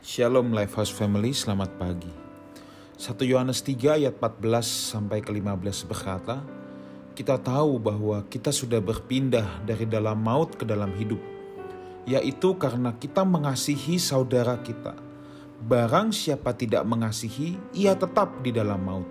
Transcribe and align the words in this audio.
Shalom 0.00 0.56
Lifehouse 0.56 0.96
Family, 0.96 1.36
selamat 1.36 1.76
pagi. 1.76 2.08
1 2.96 3.20
Yohanes 3.20 3.60
3 3.60 4.00
ayat 4.00 4.16
14 4.16 4.96
sampai 4.96 5.20
ke 5.20 5.28
15 5.28 5.60
berkata, 5.92 6.40
kita 7.12 7.36
tahu 7.36 7.76
bahwa 7.76 8.24
kita 8.32 8.48
sudah 8.48 8.80
berpindah 8.80 9.60
dari 9.68 9.84
dalam 9.84 10.16
maut 10.16 10.56
ke 10.56 10.64
dalam 10.64 10.88
hidup, 10.96 11.20
yaitu 12.08 12.56
karena 12.56 12.96
kita 12.96 13.28
mengasihi 13.28 14.00
saudara 14.00 14.56
kita. 14.64 14.96
Barang 15.68 16.16
siapa 16.16 16.56
tidak 16.56 16.80
mengasihi, 16.88 17.60
ia 17.76 17.92
tetap 17.92 18.40
di 18.40 18.56
dalam 18.56 18.80
maut. 18.80 19.08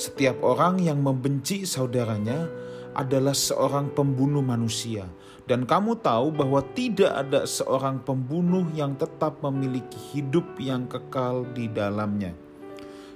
Setiap 0.00 0.40
orang 0.40 0.80
yang 0.80 0.96
membenci 1.04 1.68
saudaranya 1.68 2.48
adalah 2.92 3.32
seorang 3.32 3.92
pembunuh 3.92 4.44
manusia 4.44 5.08
dan 5.42 5.66
kamu 5.66 5.98
tahu 5.98 6.30
bahwa 6.30 6.62
tidak 6.72 7.10
ada 7.10 7.42
seorang 7.42 7.98
pembunuh 8.06 8.62
yang 8.78 8.94
tetap 8.94 9.42
memiliki 9.42 9.98
hidup 10.14 10.46
yang 10.62 10.86
kekal 10.86 11.42
di 11.50 11.66
dalamnya. 11.66 12.30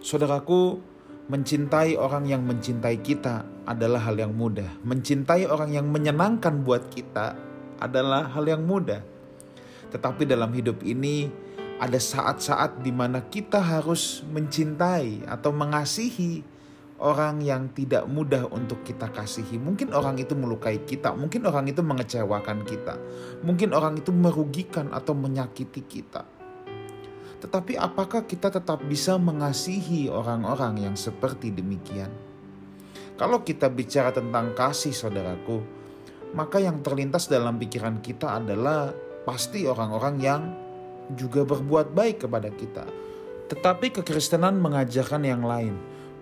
Saudaraku, 0.02 0.82
mencintai 1.30 1.94
orang 1.94 2.26
yang 2.26 2.42
mencintai 2.42 2.98
kita 2.98 3.46
adalah 3.62 4.10
hal 4.10 4.18
yang 4.18 4.34
mudah. 4.34 4.66
Mencintai 4.82 5.46
orang 5.46 5.70
yang 5.70 5.86
menyenangkan 5.86 6.66
buat 6.66 6.90
kita 6.90 7.38
adalah 7.78 8.26
hal 8.34 8.46
yang 8.46 8.66
mudah. 8.66 9.02
Tetapi 9.94 10.26
dalam 10.26 10.50
hidup 10.50 10.82
ini 10.82 11.30
ada 11.78 12.00
saat-saat 12.00 12.82
di 12.82 12.90
mana 12.90 13.22
kita 13.22 13.62
harus 13.62 14.26
mencintai 14.26 15.30
atau 15.30 15.54
mengasihi 15.54 16.42
orang 16.96 17.44
yang 17.44 17.68
tidak 17.76 18.08
mudah 18.08 18.48
untuk 18.48 18.80
kita 18.80 19.12
kasihi. 19.12 19.60
Mungkin 19.60 19.92
orang 19.92 20.16
itu 20.16 20.32
melukai 20.32 20.80
kita, 20.84 21.12
mungkin 21.12 21.44
orang 21.44 21.68
itu 21.68 21.84
mengecewakan 21.84 22.64
kita, 22.64 22.96
mungkin 23.44 23.76
orang 23.76 24.00
itu 24.00 24.12
merugikan 24.12 24.88
atau 24.92 25.12
menyakiti 25.12 25.84
kita. 25.84 26.24
Tetapi 27.36 27.76
apakah 27.76 28.24
kita 28.24 28.48
tetap 28.48 28.80
bisa 28.88 29.20
mengasihi 29.20 30.08
orang-orang 30.08 30.88
yang 30.88 30.96
seperti 30.96 31.52
demikian? 31.52 32.08
Kalau 33.16 33.44
kita 33.44 33.68
bicara 33.68 34.12
tentang 34.12 34.56
kasih 34.56 34.92
saudaraku, 34.92 35.60
maka 36.32 36.60
yang 36.60 36.80
terlintas 36.80 37.28
dalam 37.28 37.60
pikiran 37.60 38.00
kita 38.00 38.40
adalah 38.40 38.92
pasti 39.24 39.68
orang-orang 39.68 40.16
yang 40.20 40.42
juga 41.12 41.44
berbuat 41.44 41.92
baik 41.92 42.28
kepada 42.28 42.48
kita. 42.52 42.84
Tetapi 43.46 44.00
kekristenan 44.00 44.58
mengajarkan 44.58 45.22
yang 45.22 45.44
lain 45.44 45.76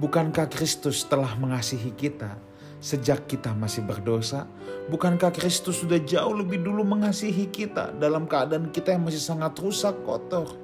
Bukankah 0.04 0.52
Kristus 0.52 1.00
telah 1.08 1.32
mengasihi 1.40 1.88
kita 1.96 2.36
sejak 2.76 3.24
kita 3.24 3.56
masih 3.56 3.88
berdosa? 3.88 4.44
Bukankah 4.92 5.32
Kristus 5.32 5.80
sudah 5.80 5.96
jauh 5.96 6.36
lebih 6.36 6.60
dulu 6.60 6.84
mengasihi 6.84 7.48
kita 7.48 7.88
dalam 7.96 8.28
keadaan 8.28 8.68
kita 8.68 8.92
yang 8.92 9.08
masih 9.08 9.24
sangat 9.24 9.56
rusak, 9.56 9.96
kotor? 10.04 10.60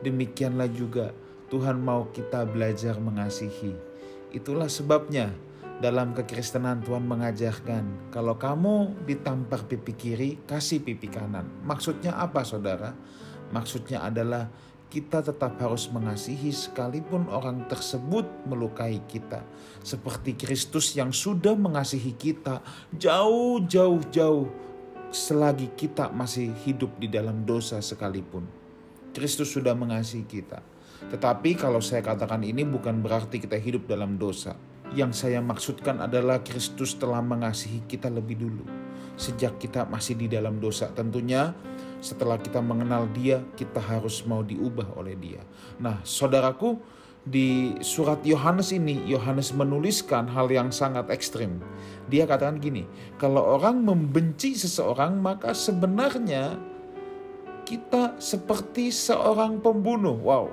Demikianlah 0.00 0.72
juga 0.72 1.12
Tuhan 1.52 1.84
mau 1.84 2.08
kita 2.16 2.48
belajar 2.48 2.96
mengasihi. 2.96 3.76
Itulah 4.32 4.72
sebabnya 4.72 5.36
dalam 5.84 6.16
kekristenan 6.16 6.80
Tuhan 6.80 7.04
mengajarkan 7.04 8.08
kalau 8.08 8.40
kamu 8.40 9.04
ditampar 9.04 9.68
pipi 9.68 9.92
kiri, 9.92 10.30
kasih 10.48 10.80
pipi 10.80 11.12
kanan. 11.12 11.44
Maksudnya 11.68 12.16
apa 12.16 12.40
saudara? 12.40 12.96
Maksudnya 13.52 14.00
adalah 14.00 14.48
kita 14.92 15.24
tetap 15.24 15.56
harus 15.56 15.88
mengasihi 15.88 16.52
sekalipun 16.52 17.24
orang 17.32 17.64
tersebut 17.64 18.28
melukai 18.44 19.00
kita. 19.08 19.40
Seperti 19.80 20.36
Kristus 20.36 20.92
yang 20.92 21.16
sudah 21.16 21.56
mengasihi 21.56 22.12
kita 22.12 22.60
jauh-jauh-jauh 23.00 24.52
selagi 25.08 25.72
kita 25.72 26.12
masih 26.12 26.52
hidup 26.68 26.92
di 27.00 27.08
dalam 27.08 27.48
dosa 27.48 27.80
sekalipun. 27.80 28.44
Kristus 29.16 29.56
sudah 29.56 29.72
mengasihi 29.72 30.28
kita. 30.28 30.60
Tetapi 31.08 31.56
kalau 31.56 31.80
saya 31.80 32.04
katakan 32.04 32.44
ini 32.44 32.60
bukan 32.68 33.00
berarti 33.00 33.40
kita 33.40 33.56
hidup 33.56 33.88
dalam 33.88 34.20
dosa. 34.20 34.60
Yang 34.92 35.24
saya 35.24 35.40
maksudkan 35.40 36.04
adalah 36.04 36.44
Kristus 36.44 37.00
telah 37.00 37.24
mengasihi 37.24 37.88
kita 37.88 38.12
lebih 38.12 38.44
dulu. 38.44 38.81
Sejak 39.16 39.60
kita 39.60 39.86
masih 39.86 40.16
di 40.18 40.26
dalam 40.26 40.58
dosa 40.58 40.88
tentunya 40.90 41.52
setelah 42.02 42.34
kita 42.34 42.58
mengenal 42.58 43.06
dia, 43.14 43.38
kita 43.54 43.78
harus 43.78 44.26
mau 44.26 44.42
diubah 44.42 44.98
oleh 44.98 45.14
dia. 45.14 45.38
Nah, 45.78 46.02
saudaraku, 46.02 46.82
di 47.22 47.78
surat 47.78 48.18
Yohanes 48.26 48.74
ini, 48.74 49.06
Yohanes 49.06 49.54
menuliskan 49.54 50.26
hal 50.26 50.50
yang 50.50 50.74
sangat 50.74 51.06
ekstrim. 51.14 51.62
Dia 52.10 52.26
katakan 52.26 52.58
gini, 52.58 52.82
kalau 53.22 53.54
orang 53.54 53.86
membenci 53.86 54.58
seseorang, 54.58 55.22
maka 55.22 55.54
sebenarnya 55.54 56.58
kita 57.62 58.18
seperti 58.18 58.90
seorang 58.90 59.62
pembunuh. 59.62 60.18
Wow, 60.18 60.50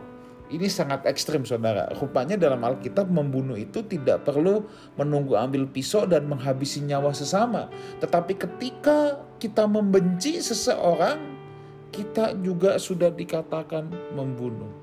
ini 0.50 0.66
sangat 0.66 1.06
ekstrim 1.06 1.46
saudara. 1.46 1.86
Rupanya 1.94 2.34
dalam 2.34 2.66
Alkitab 2.66 3.06
membunuh 3.06 3.54
itu 3.54 3.86
tidak 3.86 4.26
perlu 4.26 4.66
menunggu 4.98 5.38
ambil 5.38 5.70
pisau 5.70 6.10
dan 6.10 6.26
menghabisi 6.26 6.82
nyawa 6.82 7.14
sesama. 7.14 7.70
Tetapi 8.02 8.34
ketika 8.34 9.22
kita 9.38 9.70
membenci 9.70 10.42
seseorang, 10.42 11.22
kita 11.94 12.34
juga 12.42 12.82
sudah 12.82 13.14
dikatakan 13.14 13.94
membunuh. 14.18 14.74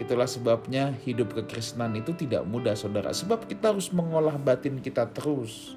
Itulah 0.00 0.24
sebabnya 0.24 0.96
hidup 1.04 1.36
kekristenan 1.36 1.92
itu 2.00 2.16
tidak 2.16 2.48
mudah 2.48 2.72
saudara. 2.72 3.12
Sebab 3.12 3.44
kita 3.44 3.76
harus 3.76 3.92
mengolah 3.92 4.40
batin 4.40 4.80
kita 4.80 5.04
terus. 5.12 5.76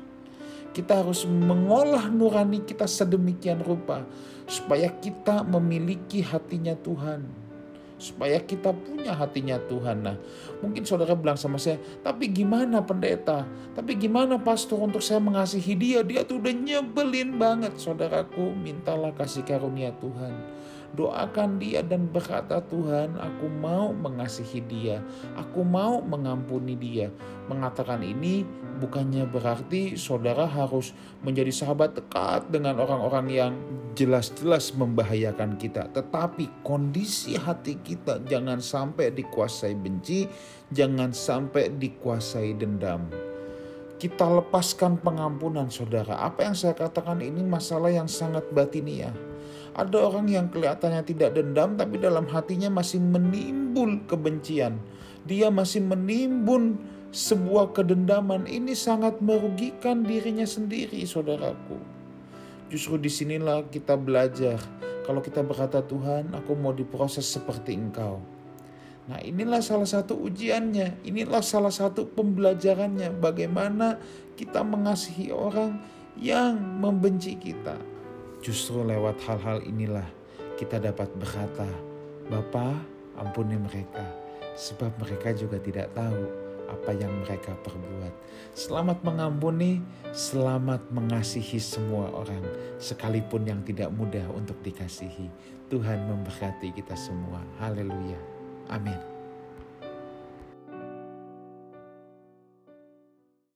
Kita 0.72 1.04
harus 1.04 1.28
mengolah 1.28 2.08
nurani 2.08 2.64
kita 2.64 2.88
sedemikian 2.88 3.60
rupa. 3.68 4.08
Supaya 4.48 4.88
kita 4.96 5.44
memiliki 5.44 6.24
hatinya 6.24 6.72
Tuhan 6.80 7.43
supaya 8.04 8.44
kita 8.44 8.76
punya 8.76 9.16
hatinya 9.16 9.56
Tuhan. 9.72 10.04
Nah, 10.04 10.20
mungkin 10.60 10.84
saudara 10.84 11.16
bilang 11.16 11.40
sama 11.40 11.56
saya, 11.56 11.80
tapi 12.04 12.28
gimana 12.28 12.84
pendeta? 12.84 13.48
Tapi 13.72 13.96
gimana 13.96 14.36
pastor 14.36 14.84
untuk 14.84 15.00
saya 15.00 15.24
mengasihi 15.24 15.74
dia? 15.80 16.00
Dia 16.04 16.28
tuh 16.28 16.44
udah 16.44 16.52
nyebelin 16.52 17.40
banget. 17.40 17.80
Saudaraku, 17.80 18.52
mintalah 18.52 19.16
kasih 19.16 19.48
karunia 19.48 19.96
Tuhan 20.04 20.36
doakan 20.94 21.58
dia 21.58 21.82
dan 21.82 22.06
berkata 22.06 22.62
Tuhan 22.70 23.18
aku 23.18 23.50
mau 23.50 23.90
mengasihi 23.90 24.62
dia 24.70 25.02
aku 25.34 25.66
mau 25.66 26.06
mengampuni 26.06 26.78
dia 26.78 27.10
mengatakan 27.50 28.06
ini 28.06 28.46
bukannya 28.84 29.24
berarti 29.32 29.96
saudara 29.96 30.44
harus 30.44 30.92
menjadi 31.24 31.50
sahabat 31.56 31.96
dekat 31.96 32.52
dengan 32.52 32.76
orang-orang 32.84 33.28
yang 33.32 33.54
jelas-jelas 33.96 34.76
membahayakan 34.76 35.56
kita 35.56 35.88
tetapi 35.96 36.52
kondisi 36.68 37.40
hati 37.40 37.80
kita 37.80 38.20
jangan 38.28 38.60
sampai 38.60 39.16
dikuasai 39.16 39.74
benci 39.80 40.28
jangan 40.76 41.16
sampai 41.16 41.72
dikuasai 41.72 42.60
dendam 42.60 43.08
kita 44.04 44.28
lepaskan 44.28 45.00
pengampunan 45.00 45.72
saudara. 45.72 46.20
Apa 46.20 46.44
yang 46.44 46.60
saya 46.60 46.76
katakan 46.76 47.24
ini 47.24 47.40
masalah 47.40 47.88
yang 47.88 48.12
sangat 48.12 48.44
batiniah. 48.52 49.16
Ada 49.80 49.96
orang 49.96 50.28
yang 50.28 50.52
kelihatannya 50.52 51.08
tidak 51.08 51.40
dendam 51.40 51.80
tapi 51.80 52.04
dalam 52.04 52.28
hatinya 52.28 52.68
masih 52.68 53.00
menimbul 53.00 54.04
kebencian. 54.04 54.76
Dia 55.24 55.48
masih 55.48 55.88
menimbun 55.88 56.84
sebuah 57.14 57.78
kedendaman. 57.78 58.50
Ini 58.50 58.74
sangat 58.74 59.22
merugikan 59.22 60.02
dirinya 60.02 60.44
sendiri, 60.44 61.06
saudaraku. 61.06 61.78
Justru 62.74 62.98
di 62.98 63.14
sinilah 63.14 63.70
kita 63.70 63.94
belajar. 63.94 64.58
Kalau 65.06 65.22
kita 65.22 65.46
berkata 65.46 65.86
Tuhan, 65.86 66.34
aku 66.34 66.58
mau 66.58 66.74
diproses 66.74 67.30
seperti 67.30 67.78
engkau. 67.78 68.18
Nah 69.04 69.20
inilah 69.20 69.60
salah 69.60 69.86
satu 69.86 70.16
ujiannya, 70.16 71.04
inilah 71.04 71.44
salah 71.44 71.76
satu 71.76 72.08
pembelajarannya 72.08 73.12
bagaimana 73.20 74.00
kita 74.40 74.64
mengasihi 74.64 75.30
orang 75.30 75.76
yang 76.16 76.56
membenci 76.56 77.36
kita. 77.36 77.76
Justru 78.40 78.80
lewat 78.80 79.20
hal-hal 79.28 79.60
inilah 79.68 80.08
kita 80.56 80.80
dapat 80.80 81.12
berkata, 81.20 81.68
Bapa 82.32 82.80
ampuni 83.20 83.60
mereka, 83.60 84.08
sebab 84.56 84.96
mereka 85.04 85.36
juga 85.36 85.60
tidak 85.60 85.92
tahu 85.92 86.53
apa 86.68 86.92
yang 86.96 87.12
mereka 87.24 87.54
perbuat. 87.62 88.14
Selamat 88.54 89.02
mengampuni, 89.02 89.82
selamat 90.14 90.90
mengasihi 90.94 91.58
semua 91.58 92.10
orang, 92.14 92.44
sekalipun 92.78 93.46
yang 93.46 93.62
tidak 93.66 93.90
mudah 93.94 94.26
untuk 94.34 94.58
dikasihi. 94.62 95.28
Tuhan 95.72 96.06
memberkati 96.06 96.76
kita 96.76 96.94
semua. 96.94 97.42
Haleluya. 97.58 98.20
Amin. 98.70 99.13